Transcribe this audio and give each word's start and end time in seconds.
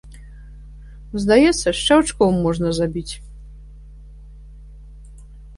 Здаецца, 1.23 1.67
шчаўчком 1.79 2.31
можна 2.45 2.71
забіць! 2.79 3.13